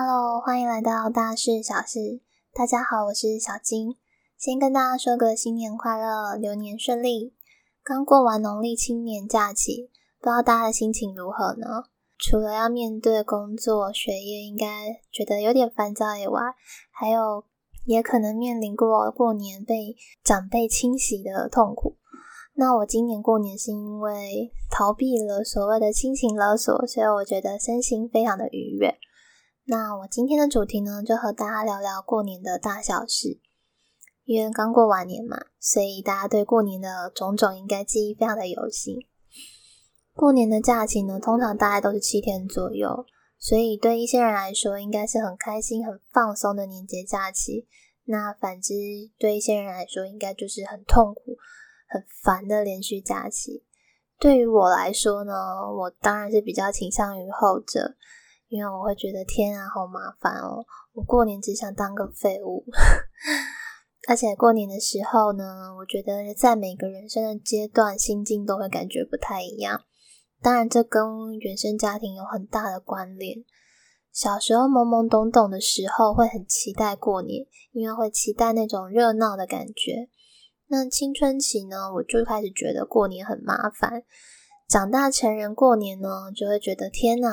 [0.00, 2.20] Hello，欢迎来到大事小事。
[2.54, 3.96] 大家好，我是小金。
[4.38, 7.34] 先跟大家说个新年快乐，流年顺利。
[7.82, 9.90] 刚过完农历新年假期，
[10.20, 11.86] 不知道大家的心情如何呢？
[12.16, 16.40] 除了要面对工作、学业，应该觉得有点烦躁以外，
[16.92, 17.42] 还有
[17.84, 21.96] 也可能面临过过年被长辈侵袭的痛苦。
[22.54, 28.96] 那我今年过年是因为逃避了所谓的亲情勒索，所以我觉得身心非常的愉悦。
[29.70, 33.38] 那我今天的主题呢，就和大家聊聊过年的大小事。
[34.24, 38.96] 因为刚过完年嘛，所以大家对过年的种种应该记忆非常的犹新。
[40.14, 43.04] 过年的假期呢，通常大概都是七天左右，
[43.38, 47.66] 所以对一些人来说，应该是很开心、很放松的年节假期。
[48.04, 48.72] 那反之，
[49.18, 51.36] 对一些人来说，应该就是很痛苦。
[51.86, 53.64] 很烦的连续假期，
[54.18, 55.32] 对于我来说呢，
[55.76, 57.96] 我当然是比较倾向于后者，
[58.48, 60.64] 因为我会觉得天啊，好麻烦哦！
[60.94, 62.64] 我过年只想当个废物，
[64.08, 69.82] 而且过年的时候呢，我觉得在每个人生的阶段，心境都会感觉不太一样。
[70.40, 73.44] 当然，这跟原生家庭有很大的关联。
[74.10, 80.08] 小时候懵懵懂懂的时候，会很期待过年，因为会期待那种热闹的感觉。
[80.68, 84.02] 那青春期呢，我就开始觉得过年很麻烦。
[84.68, 87.28] 长大成人过年呢，就会觉得天哪，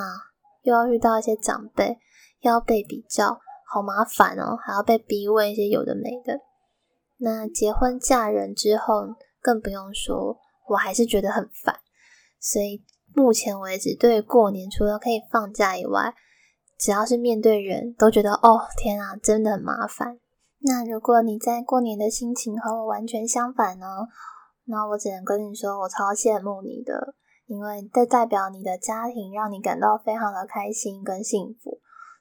[0.66, 1.97] 又要遇到一些长辈，
[2.41, 3.39] 要被比较，
[3.71, 6.41] 好麻烦哦，还要被逼问一些有的没的。
[7.17, 10.38] 那结婚嫁人之后，更不用说，
[10.69, 11.80] 我还是觉得很烦。
[12.39, 16.13] 所以目前为止，对过年除了可以放假以外，
[16.77, 20.19] 只要是面对人都觉得哦，天啊，真的很麻烦。
[20.59, 23.85] 那如果你在过年的心情和我完全相反呢？
[24.66, 27.13] 那我只能跟你说，我超羡慕你的，
[27.47, 31.79] 因为这代表你的家庭让你感到非常的开心跟幸福。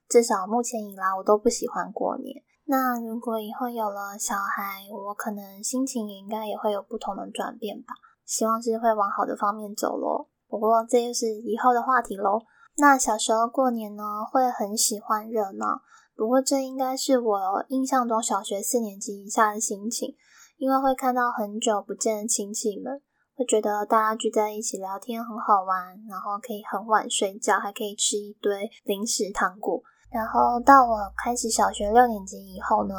[0.08, 2.42] 至少目前以来，我都不喜欢过年。
[2.67, 7.95] 那如果以后有了小孩，我可能心情也应该也会有不同的转变吧。
[8.24, 10.29] 希望是会往好的方面走咯。
[10.48, 12.42] 不过这就是以后的话题喽。
[12.77, 15.83] 那小时候过年呢，会很喜欢热闹。
[16.17, 20.14] 不过，这应该是我印象中小学四年级以下的心情，
[20.56, 23.02] 因为会看到很久不见的亲戚们，
[23.36, 29.83] 会觉得大家聚在一起聊天很好玩，然后可以很晚睡觉，还可以吃一堆零食糖果。
[30.11, 32.94] 然后到我开始小学六年级以后呢，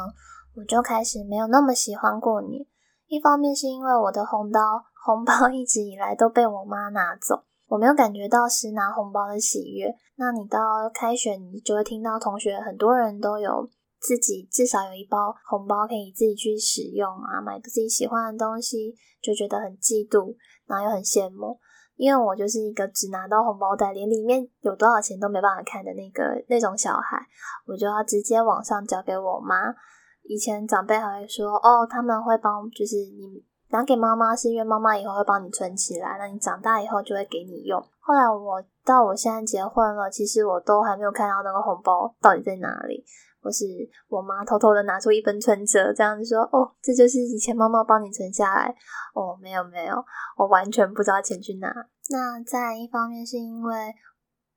[0.54, 2.66] 我就开始没有那么喜欢过年。
[3.06, 4.60] 一方面是因为我的红包
[5.04, 7.44] 红包一直以来都被我妈拿走。
[7.68, 9.92] 我没有感觉到是拿红包的喜悦。
[10.16, 10.58] 那你到
[10.92, 13.68] 开学，你就会听到同学很多人都有
[14.06, 20.36] 自己至少有一包红包可以自己去使用啊，买自己喜欢的东西，就觉得很嫉妒，
[20.66, 21.58] 然后又很羡慕。
[21.96, 27.18] 因为我就是一个只拿到红包袋，连里面有多少钱都没办法看的那个那种小孩，
[27.66, 29.74] 我就要直接网上交给我妈。
[30.22, 33.44] 以前长辈还会说，哦，他们会帮，就是你。
[33.70, 37.84] 拿给妈妈是因为妈妈以后会帮你存起来，那你长大以后就会给你用。
[37.98, 43.04] 后来我到我现在结婚了，其实我都还没有看到那个红包到底在哪里，
[43.46, 43.64] 或是
[44.08, 48.74] 我妈偷偷的拿出一本存折，这样子说：“哦，这就是以前妈妈帮你存下来。”
[49.14, 49.94] 哦，没有没有，
[50.36, 51.72] 我完全不知道钱去哪。
[52.10, 53.94] 那在一方面是因为，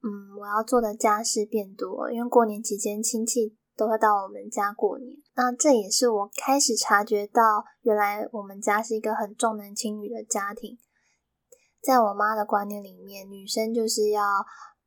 [0.01, 3.55] 嗯，我要做的家事变多，因为过年期间亲戚。
[3.77, 10.77] 都会到我们家过年，那这也是我开始察觉到，原来我们家是一个很重男轻女的家庭。
[11.81, 14.21] 在我妈的观念里面，女生就是要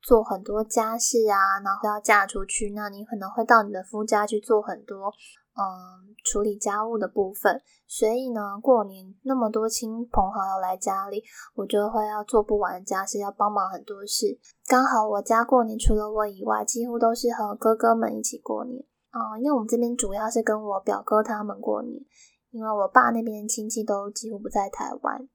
[0.03, 5.13] 做很多家事啊，然后要嫁出去，那你可能会到你的夫家去做很多。
[5.55, 11.23] 嗯，处理家务的部分，所以呢，过年那么多亲朋好友来家里，
[11.55, 14.39] 我就会要做不完的家事，要帮忙很多事。
[14.67, 22.03] 刚好我家过年除了我以外，几乎都是和哥哥们一起过年啊，因为我们这边主要是跟我表哥他们过年，
[22.51, 25.29] 因为我爸那边亲戚都几乎不在台湾，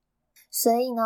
[0.49, 1.03] 所以呢，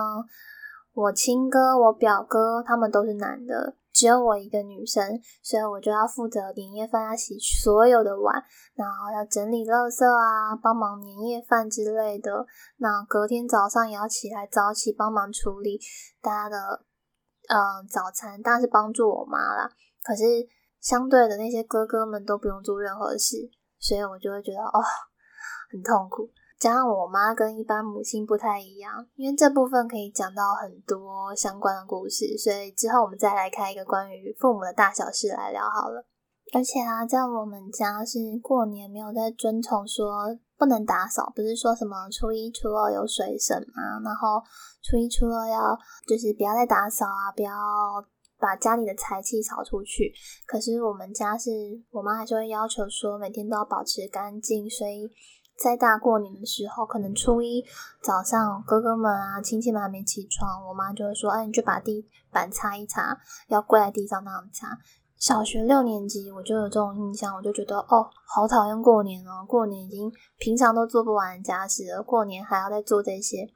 [0.93, 3.75] 我亲哥、我表哥他们都是男的。
[3.93, 8.41] 只有我一个女生，所以我就要负责年夜饭要洗所有的碗，
[8.73, 12.45] 然后要整理垃圾啊，帮忙年夜饭之类的。
[12.77, 15.77] 那隔天早上也要起来早起帮忙处理
[16.21, 16.85] 大家的
[17.49, 19.69] 嗯早餐，当然是帮助我妈啦。
[20.03, 20.23] 可是
[20.79, 24.81] 相对的那些哥哥们都不用做任何事，所以我就会觉得哦
[25.69, 26.31] 很痛苦。
[26.61, 36.05] 加上我妈跟一般母亲不太一样，因为这部分可以讲到很多相关的故事，所以之后我们再来开一个关于父母的大小事来聊好了。
[36.53, 44.43] 而且啊，在我们家是过年没有在遵从说不能打扫，不是说什么初一初二有水神嘛，然后
[44.83, 45.75] 初一初二要
[46.07, 47.51] 就是不要再打扫啊，不要
[48.37, 50.13] 把家里的财气扫出去。
[50.45, 51.49] 可是我们家是
[51.89, 55.09] 我妈还是会要求说，每天都要保持干净，所以
[55.61, 57.63] 在大过年的时候，可能初一
[58.01, 63.15] 早上哥哥们啊亲戚们还没起床，我妈就会说：“哎，你就把地板擦一擦，
[63.47, 64.79] 要跪在地上那样擦。”
[65.17, 69.45] 小学六年级我就有这种印象，我就觉得哦，好讨厌过年哦！
[69.47, 73.47] 过年已经平常都做不完家事了，过年还要再做这些，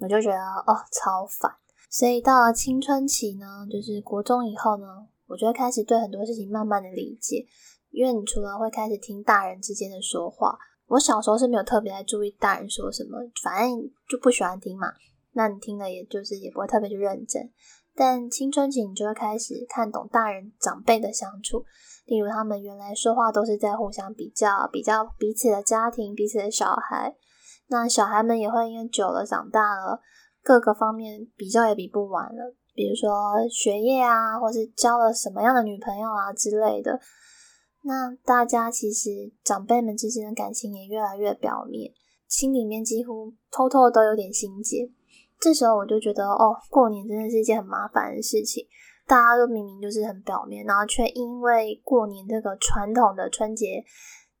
[0.00, 1.50] 我就觉得哦，超烦。
[1.88, 7.46] 所以到了青春期呢，就是国中以后呢，我就会开始对很多事情慢慢的理解，
[7.90, 14.88] 因为你除了会开始听大人之间的说话，我小时候是没有特别在注意大人说什么，反正就不喜欢听嘛。
[15.32, 17.50] 那你听了，也就是也不会特别去认真。
[17.96, 21.64] 但青春期，你就会开始看懂大人长辈的相处，
[22.06, 27.16] 例如他们原来说话都是在互相比较，比较彼此的家庭、彼此的小孩。
[27.68, 30.00] 那小孩们也会因为久了长大了，
[30.42, 37.00] 各个方面比较也比不完了，比如说学业啊，或是交了什么样的女朋友啊之类的。
[37.86, 41.92] 那大家其实长辈们之间的感情也越来越表面，
[42.26, 44.90] 心里面几乎偷偷都有点心结。
[45.38, 48.66] 这时候我就觉得，哦，过年真的是一件很麻烦的事情。
[49.06, 53.84] 大家都明明就是很表面，然后却因为过年这个传统的春节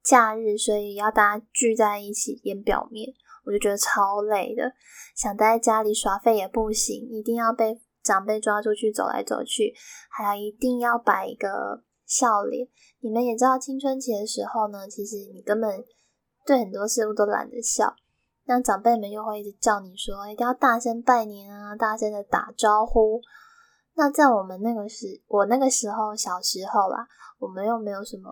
[0.02, 3.12] 假日，所以要大家聚在一起演表面，
[3.44, 4.72] 我就觉得超累的。
[5.14, 9.74] 想待在家里耍废也不行，一定要被长辈抓出去走来走去，
[10.08, 11.82] 还要一定要摆一个
[12.14, 12.68] 笑脸。
[13.00, 15.84] 你们也知道，青春期的时候呢，其实你根本
[16.46, 17.94] 对很多事物都懒得笑。
[18.46, 23.20] 那长辈们又会一直叫你说一定要大声拜年啊，大声的打招呼。
[23.94, 27.06] 那在我们那个时，我那个时候小时候啦，
[27.38, 28.30] 我们又没有什么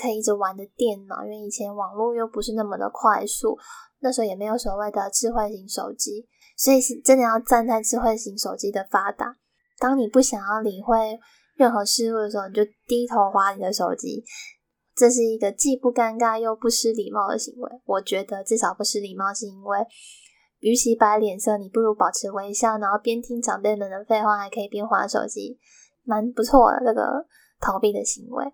[0.00, 3.56] 可以一直玩的电脑，因为以前网络又不是那么的快速，
[4.00, 6.26] 那时候也没有所谓的智慧型手机，
[6.56, 9.36] 所以是真的要站在智慧型手机的发达。
[9.78, 11.20] 当你不想要理会
[11.56, 14.24] 任何事物的时候，你就低头划你的手机。
[14.94, 17.70] 这是一个既不尴尬又不失礼貌的行为。
[17.84, 19.78] 我觉得至少不失礼貌，是因为
[20.60, 25.58] 与其摆脸色，你不如保持微笑，然后边听长辈们的废话，还可以边划手机，
[26.04, 26.80] 蛮不错的。
[26.86, 27.26] 这个
[27.60, 28.44] 逃避的行为，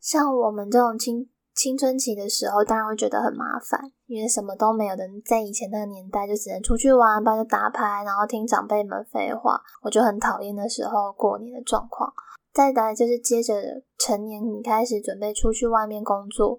[0.00, 1.28] 像我们这种青
[1.60, 12.10] 青春期的时候，当然会觉得很麻烦，因为什么都没有的，在以前那个年代，就只能出去玩，不然就打牌，然后听长辈们废话，我就很讨厌的时候过年的状况。
[12.54, 13.54] 再来就是接着
[13.98, 16.58] 成年，你开始准备出去外面工作，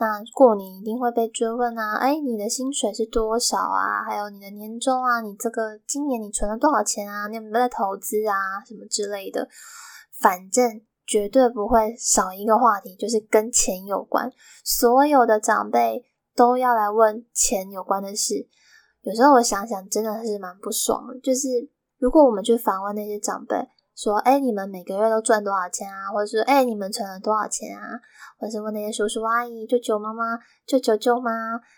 [0.00, 4.02] 那过年一定会被追问啊，哎，你的薪水是多少啊？
[4.02, 5.20] 还有你的年终啊？
[5.20, 7.28] 你这个今年你存了多少钱啊？
[7.28, 8.58] 你有没有在投资啊？
[8.66, 9.48] 什么之类的，
[10.18, 14.30] 反正绝对不会少一个话题，就是跟钱有关。
[14.62, 16.04] 所有的长辈
[16.36, 18.46] 都要来问钱有关的事。
[19.02, 21.18] 有时候我想想，真的是蛮不爽的。
[21.18, 21.48] 就是
[21.98, 23.56] 如果我们去访问那些长辈。
[23.96, 26.10] 说，哎，你们每个月都赚多少钱啊？
[26.10, 28.00] 或者说，哎，你们存了多少钱啊？
[28.38, 31.30] 或者是问那些叔叔阿姨、舅舅妈妈、舅舅舅妈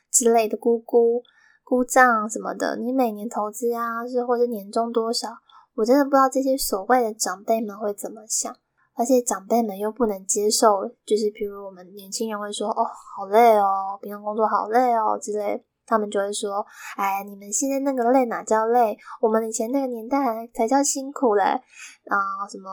[0.09, 1.21] 之类的姑姑、
[1.65, 5.31] 姑丈什么的，你每年投资啊，是或者年终多少？
[5.75, 8.55] 我真的不知道这些所谓的长辈们会怎么想，
[8.95, 15.65] 而且长辈们又不能接受，就是比如我们年轻人会说，哦，好累哦，平常工作好累哦之类。
[15.85, 16.65] 他们就会说
[16.97, 18.97] ：“哎，你们现在那个累哪叫累？
[19.21, 21.43] 我们以前那个年代还才叫辛苦嘞！
[21.43, 22.17] 啊，
[22.49, 22.71] 什么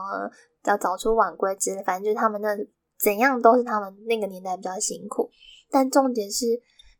[0.65, 2.49] 要早出晚归之类，反正就是他们那
[3.03, 5.29] 怎样都是他们那个年代比较辛苦。
[5.71, 6.45] 但重点是，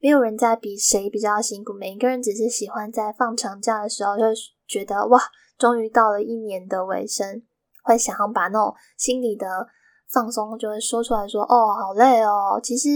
[0.02, 4.24] 没有人在比谁比较辛苦，每一个人只是喜欢在放长假的时候，就
[4.68, 5.22] 觉得哇，
[5.58, 7.44] 终于到了一年的尾声，
[7.84, 9.68] 会想要把那种心里的
[10.12, 12.60] 放松就会说出来说：哦，好累哦。
[12.64, 12.90] 其实。”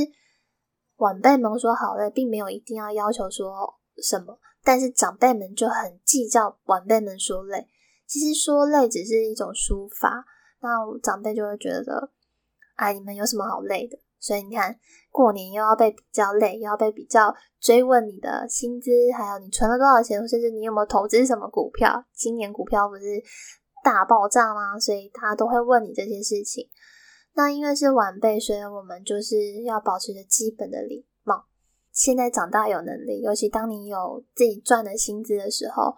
[0.97, 3.51] 晚辈们说好累，并没有一定要要求说
[3.97, 7.67] 什么，但是长辈们就很计较晚辈们说累。
[8.07, 10.23] 其实说累只是一种抒发，
[10.61, 12.11] 那长辈就会觉得，
[12.75, 13.97] 哎，你们有什么好累的？
[14.19, 14.79] 所以你看，
[15.11, 22.05] 过年又要被比较累，又要被比较追问你的薪资，还有你存了多少钱，甚至你有没有投资什么股票？
[22.13, 23.01] 今年股票不是
[23.83, 24.79] 大爆炸吗？
[24.79, 26.69] 所以他都会问你这些事情。
[27.33, 31.45] 那因为是晚辈，所以我们就是要保持着基本的礼貌。
[31.91, 35.95] 现在长大有能力，尤其当你有自己赚的薪资的时候，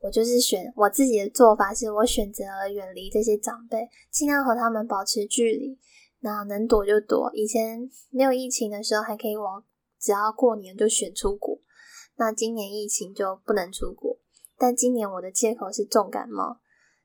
[0.00, 5.78] 我就是选我自己的做法，是我选择了远离这些长辈，尽量和他们保持距离。
[6.22, 7.30] 那能躲就躲。
[7.32, 9.64] 以前没有疫情的时候，还可以往
[9.98, 11.58] 只要过年就选出国。
[12.16, 14.18] 那今年疫情就不能出国，
[14.58, 16.60] 但今年我的借口是重感冒，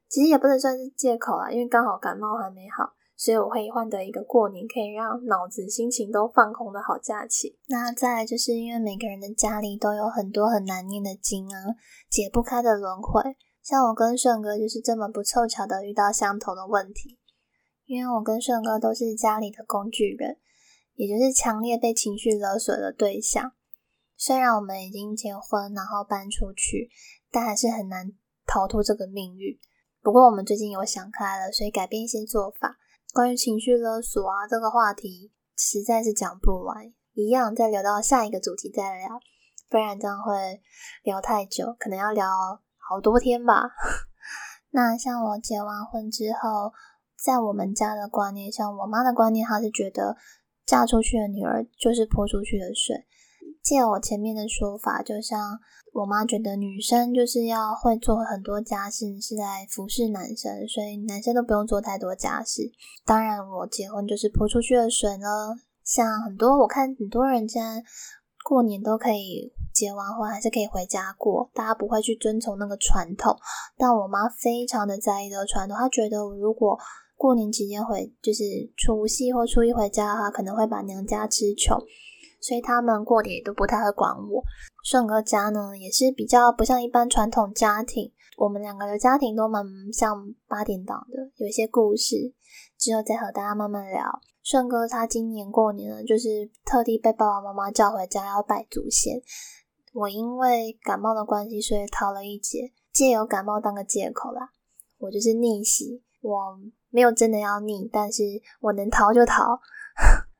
[0.07, 2.93] 其实也不能算是借口啦，因为刚好感冒还没好。
[3.17, 7.57] 所以我会换得一个过年可以让脑子、心情都放空的好假期。
[7.69, 11.55] 那再来就是因为每个人的家里都有很多很难念的经啊，
[12.09, 13.21] 解不开的轮回，
[13.63, 17.17] 像我跟顺哥就是这么不凑巧的遇到相同的问题，
[17.85, 20.37] 因为我跟顺哥都是家里的工具人，
[20.95, 23.53] 也就是强烈被情绪勒索的对象。
[24.17, 26.89] 虽然我们已经结婚，然后搬出去，
[27.31, 28.11] 但还是很难
[28.45, 29.57] 逃脱这个命运。
[30.05, 32.77] 不过我们最近有想开了，所以改变一些做法。
[33.11, 39.19] 关于情绪勒索啊这个话题，实在是讲不完，一样再留到下一个主题再聊，
[39.67, 40.61] 不然这样会
[41.01, 42.29] 聊太久，可能要聊
[42.87, 43.63] 好多天吧。
[44.69, 46.71] 那像我结完婚之后，
[47.17, 50.15] 在我们家的观念，像我妈的观念，她是觉得
[50.67, 53.07] 嫁出去的女儿就是泼出去的水。
[53.63, 55.59] 借我前面的说法，就像
[55.95, 62.69] 我妈觉得女生就是要会做很多家事，是在服侍男生，所以男生都不用做太多家事。
[63.05, 65.27] 当然，我结婚就是泼出去的水呢。
[65.85, 67.81] 像很多我看很多人家
[68.43, 73.33] 过年都可以结完婚还是可以回家过，大家不会去遵从那个传统。
[73.77, 76.77] 但我妈非常的在意这个传统，她觉得如果
[77.15, 78.43] 过年期间回，就是
[78.75, 81.81] 除夕或初一回家的话，可能会把娘家吃穷。
[82.45, 84.43] 所以他们过年都不太会管我。
[84.83, 92.35] 顺哥家呢，也是比较不像一般传统家庭，我们两个的家庭都蛮像八点档的，有一些故事，
[92.77, 94.21] 之后再和大家慢慢聊。
[94.43, 99.19] 顺哥他今年过年呢，就是特地被爸爸妈妈叫回家要拜祖先。
[99.91, 104.51] 我因为感冒的关系，所以逃了一劫，借由感冒当个借口啦。
[104.99, 106.59] 我就是逆袭，我
[106.91, 108.21] 没有真的要逆，但是
[108.59, 109.59] 我能逃就逃。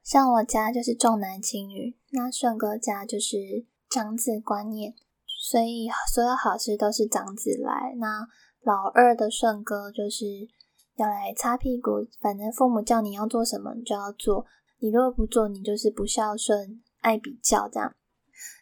[0.06, 4.94] 像我家就是重男轻女，那顺哥家就是长子观念，
[5.26, 7.96] 所以所有好事都是长子来。
[7.98, 8.28] 那
[8.62, 10.48] 老二的顺哥就是
[10.96, 14.46] 要来擦屁股，反正父母叫你要做什么，你就要做。
[14.78, 17.96] 你如果不做，你就是不孝顺、爱比较这样。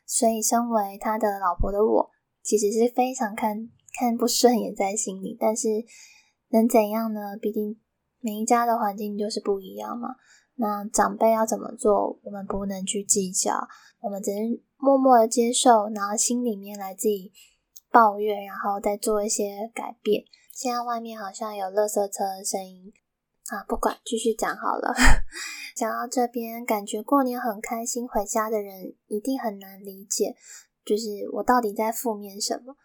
[0.06, 2.10] 所以，身为他的老婆的我，
[2.42, 3.70] 其实是非常看
[4.00, 5.36] 看不顺眼在心里。
[5.38, 5.68] 但是
[6.52, 7.36] 能怎样呢？
[7.42, 7.78] 毕竟
[8.22, 10.16] 每一家的环境就是不一样嘛。
[10.64, 13.68] 那长辈要怎么做，我们不能去计较，
[14.00, 17.34] 我们只能默默的接受，然后心里面来自己
[17.92, 20.24] 抱怨，然后再做一些改变。
[20.54, 22.94] 现在外面好像有垃圾车的声音
[23.50, 24.94] 啊，不管，继续讲好了。
[25.76, 30.34] 讲到这边，感觉过年很开心，回家的人一定很难理解，
[30.86, 32.78] 就是我到底在负面什么。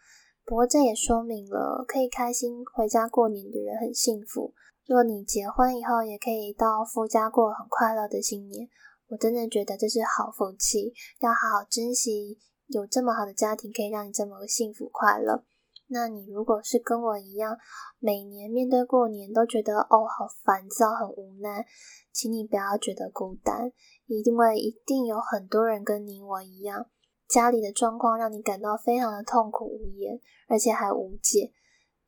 [0.44, 4.52] 不过这也说明了，可以开心回家过年的人很幸福。
[4.88, 8.66] 若你结婚以后也可以到夫家过很快乐的新年，
[9.08, 15.44] 我真的觉得这是好福气，要好好珍惜有这么好的家庭可以让你这么幸福快乐。
[15.88, 17.58] 那你如果是跟我一样，
[17.98, 21.66] 每年面对过年都觉得哦好烦躁、很无奈，
[22.10, 23.70] 请你不要觉得孤单，
[24.06, 26.86] 因为一定有很多人跟你我一样，
[27.28, 30.18] 家里的状况让你感到非常的痛苦无言，
[30.48, 31.52] 而且还无解，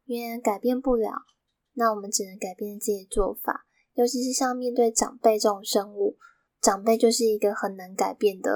[0.07, 1.11] 因为改变不了。
[1.81, 6.19] 那我们只能改变自己的做法，尤其是像面对长辈这种生物，
[6.61, 8.53] 长辈就是一个很难改变的，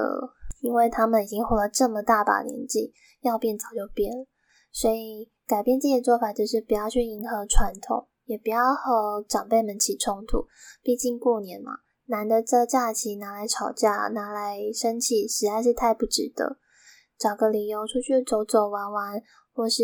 [0.61, 4.27] 因为他们已经活了这么大把年纪，要变早就变了。
[4.71, 10.45] 所以改变自己的做法，就是不要去迎合传统，也不要和长辈们起冲突。
[10.83, 16.59] 毕竟过年嘛，难得这假期拿来吵架、拿来生气，实在是太不值得。
[17.17, 19.83] 找个理由出去走走玩玩，或是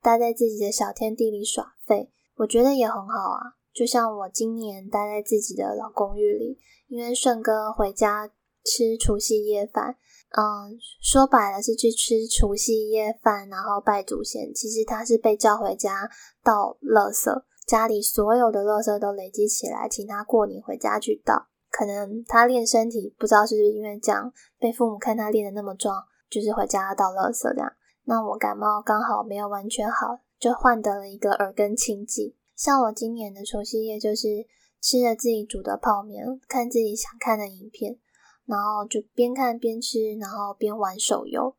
[0.00, 2.10] 待在自己的小天地里耍废。
[2.38, 8.30] 我觉得也很好啊，就像我今年待在自己的老公寓里，因为顺哥回家
[8.64, 9.96] 吃除夕夜饭，
[10.36, 14.54] 嗯，说白了是去吃除夕夜饭，然后拜祖先。
[14.54, 16.08] 其实他是被叫回家
[16.44, 21.48] 倒垃圾，家里所有的垃圾都累积起来，请他过年回家去倒。
[21.70, 27.72] 可能他练身体，不知道是不是因为这样，被父母看他练的那么壮，就是回家倒垃圾这样。
[28.04, 30.20] 那我感冒刚好没有完全好。
[30.38, 32.34] 就换得了一个耳根清净。
[32.54, 34.46] 像我今年的除夕夜，就是
[34.80, 37.98] 吃着自己煮的泡面，看自己想看的影片，
[38.46, 41.54] 然后就边看边吃，然后边玩手游。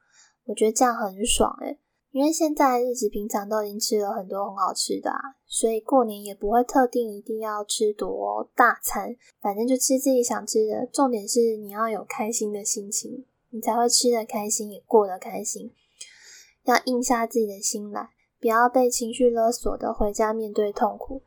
[0.45, 1.77] 我觉得这样很爽诶，
[2.11, 10.87] 因为现在日子平常都已经吃了很多很好吃的，啊，所以过年也不会特定一定要吃多大餐，反正就吃自己想吃的。
[10.91, 15.71] 重点是你要有开心的心情，你才会吃得开心，也过得开心。
[16.63, 18.09] 要硬下自己的心来。
[18.39, 21.23] 不要被情绪勒索的回家面对痛苦，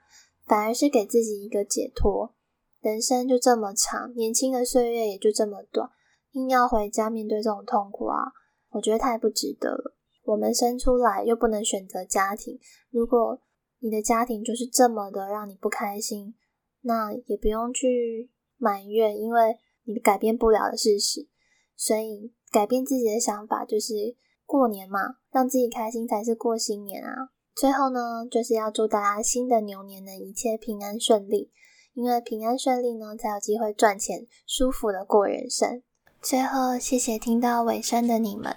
[0.47, 2.35] 反而是给自己一个解脱。
[2.81, 5.91] 人生就这么长，年轻的岁月也就这么短，
[6.33, 8.33] 硬要回家面对这种痛苦啊，
[8.71, 9.95] 我觉得太不值得了。
[10.25, 12.59] 我们生出来又不能选择家庭，
[12.91, 13.41] 如果
[13.81, 16.35] 你的家庭就是这么的让你不开心，
[16.81, 21.29] 那也不用去埋怨，因为你改变不了的事实。
[21.77, 24.17] 所以改变自己的想法就是。
[24.45, 27.31] 过年嘛，让自己开心才是过新年啊！
[27.55, 31.51] 最后呢，就是要祝大家新的牛年呢一切平安顺利，
[31.95, 35.83] 因为平安顺利呢，才有机会赚钱，舒服的过人生。
[36.21, 38.55] 最后，谢谢听到尾声的你们。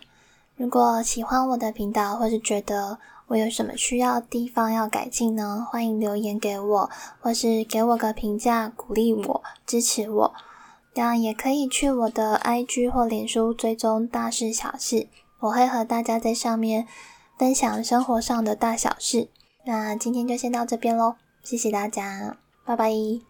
[0.56, 6.90] 如果喜欢我的频道，或是觉得我有什么需要地方要改进呢，欢迎留言给我，
[7.20, 10.34] 或是给我个评价，鼓励我，支持我。
[10.94, 15.08] 当然，也可以去我的 IG 或脸书追踪大事小事，
[15.46, 16.88] 我会和大家在上面。
[17.38, 19.28] 分享生活上的大小事，
[19.66, 23.26] 那今天就先到这边喽，谢谢大家，拜拜。